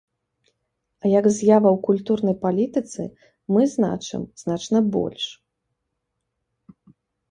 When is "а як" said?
1.03-1.25